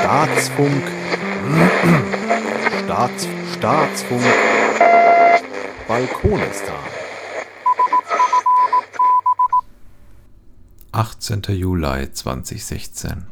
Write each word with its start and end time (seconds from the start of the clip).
Staatsfunk. 0.00 0.82
Staats, 2.84 3.28
Staatsfunk. 3.54 4.22
Balkonistan. 5.86 6.74
18. 10.92 11.42
Juli 11.48 12.10
2016 12.12 13.26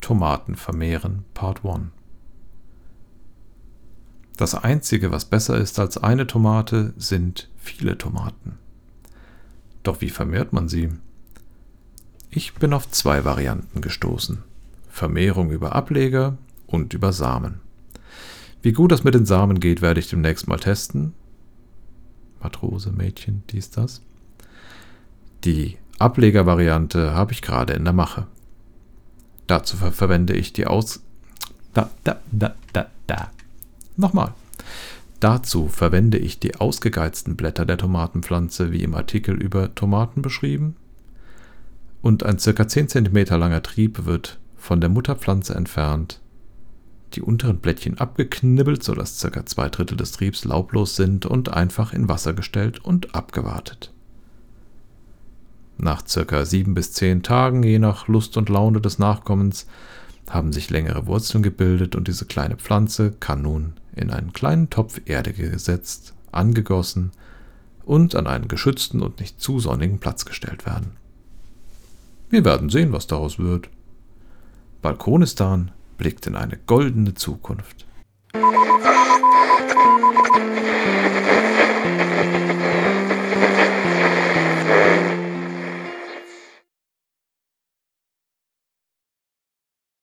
Tomaten 0.00 0.54
vermehren 0.54 1.24
Part 1.34 1.64
1 1.64 1.86
Das 4.36 4.54
Einzige, 4.54 5.10
was 5.10 5.24
besser 5.24 5.56
ist 5.58 5.78
als 5.78 5.98
eine 5.98 6.26
Tomate, 6.26 6.94
sind 6.96 7.50
viele 7.56 7.98
Tomaten. 7.98 8.58
Doch 9.82 10.00
wie 10.00 10.10
vermehrt 10.10 10.52
man 10.52 10.68
sie? 10.68 10.90
Ich 12.36 12.54
bin 12.54 12.72
auf 12.72 12.90
zwei 12.90 13.24
Varianten 13.24 13.80
gestoßen. 13.80 14.42
Vermehrung 14.88 15.52
über 15.52 15.76
Ableger 15.76 16.36
und 16.66 16.92
über 16.92 17.12
Samen. 17.12 17.60
Wie 18.60 18.72
gut 18.72 18.90
das 18.90 19.04
mit 19.04 19.14
den 19.14 19.24
Samen 19.24 19.60
geht, 19.60 19.82
werde 19.82 20.00
ich 20.00 20.08
demnächst 20.08 20.48
mal 20.48 20.58
testen. 20.58 21.14
Matrose, 22.42 22.90
Mädchen, 22.90 23.44
dies, 23.50 23.70
das. 23.70 24.02
Die 25.44 25.78
Ablegervariante 26.00 27.14
habe 27.14 27.30
ich 27.30 27.40
gerade 27.40 27.74
in 27.74 27.84
der 27.84 27.92
Mache. 27.92 28.26
Dazu 29.46 29.76
ver 29.76 29.92
verwende 29.92 30.34
ich 30.34 30.52
die 30.52 30.66
Aus... 30.66 31.04
Da, 31.72 31.88
da, 32.02 32.20
da, 32.32 32.56
da, 32.72 32.86
da. 33.06 33.30
Nochmal. 33.96 34.34
Dazu 35.20 35.68
verwende 35.68 36.18
ich 36.18 36.40
die 36.40 36.56
ausgegeizten 36.56 37.36
Blätter 37.36 37.64
der 37.64 37.78
Tomatenpflanze, 37.78 38.72
wie 38.72 38.82
im 38.82 38.96
Artikel 38.96 39.40
über 39.40 39.72
Tomaten 39.76 40.20
beschrieben. 40.20 40.74
Und 42.04 42.22
ein 42.22 42.36
ca. 42.36 42.68
10 42.68 42.88
cm 42.88 43.24
langer 43.30 43.62
Trieb 43.62 44.04
wird 44.04 44.38
von 44.58 44.78
der 44.82 44.90
Mutterpflanze 44.90 45.54
entfernt, 45.54 46.20
die 47.14 47.22
unteren 47.22 47.60
Blättchen 47.60 47.96
abgeknibbelt, 47.96 48.82
sodass 48.82 49.18
ca. 49.22 49.46
zwei 49.46 49.70
Drittel 49.70 49.96
des 49.96 50.12
Triebs 50.12 50.44
laublos 50.44 50.96
sind 50.96 51.24
und 51.24 51.54
einfach 51.54 51.94
in 51.94 52.06
Wasser 52.06 52.34
gestellt 52.34 52.84
und 52.84 53.14
abgewartet. 53.14 53.90
Nach 55.78 56.06
circa 56.06 56.44
sieben 56.44 56.74
bis 56.74 56.92
zehn 56.92 57.22
Tagen, 57.22 57.62
je 57.62 57.78
nach 57.78 58.06
Lust 58.06 58.36
und 58.36 58.50
Laune 58.50 58.82
des 58.82 58.98
Nachkommens, 58.98 59.66
haben 60.28 60.52
sich 60.52 60.68
längere 60.68 61.06
Wurzeln 61.06 61.42
gebildet 61.42 61.96
und 61.96 62.06
diese 62.06 62.26
kleine 62.26 62.56
Pflanze 62.56 63.12
kann 63.12 63.40
nun 63.40 63.72
in 63.96 64.10
einen 64.10 64.34
kleinen 64.34 64.68
Topf 64.68 65.00
Erde 65.06 65.32
gesetzt, 65.32 66.12
angegossen 66.32 67.12
und 67.86 68.14
an 68.14 68.26
einen 68.26 68.48
geschützten 68.48 69.00
und 69.00 69.20
nicht 69.20 69.40
zu 69.40 69.58
sonnigen 69.58 70.00
Platz 70.00 70.26
gestellt 70.26 70.66
werden. 70.66 71.02
Wir 72.30 72.44
werden 72.44 72.70
sehen, 72.70 72.92
was 72.92 73.06
daraus 73.06 73.38
wird. 73.38 73.68
Balkonistan 74.82 75.70
blickt 75.98 76.26
in 76.26 76.34
eine 76.36 76.58
goldene 76.66 77.14
Zukunft. 77.14 77.86